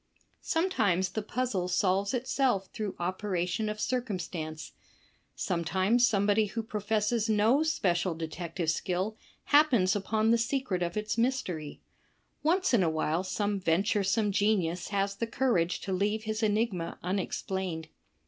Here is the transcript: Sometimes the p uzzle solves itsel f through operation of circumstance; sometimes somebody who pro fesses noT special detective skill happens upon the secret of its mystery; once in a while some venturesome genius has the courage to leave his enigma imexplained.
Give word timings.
Sometimes 0.41 1.09
the 1.09 1.21
p 1.21 1.35
uzzle 1.39 1.67
solves 1.69 2.11
itsel 2.13 2.63
f 2.63 2.69
through 2.73 2.95
operation 2.97 3.69
of 3.69 3.79
circumstance; 3.79 4.71
sometimes 5.35 6.07
somebody 6.07 6.47
who 6.47 6.63
pro 6.63 6.79
fesses 6.81 7.29
noT 7.29 7.67
special 7.67 8.15
detective 8.15 8.71
skill 8.71 9.15
happens 9.53 9.95
upon 9.95 10.31
the 10.31 10.39
secret 10.39 10.81
of 10.81 10.97
its 10.97 11.19
mystery; 11.19 11.81
once 12.41 12.73
in 12.73 12.81
a 12.81 12.89
while 12.89 13.23
some 13.23 13.59
venturesome 13.59 14.31
genius 14.31 14.87
has 14.87 15.15
the 15.17 15.27
courage 15.27 15.81
to 15.81 15.93
leave 15.93 16.23
his 16.23 16.41
enigma 16.41 16.97
imexplained. 17.03 17.89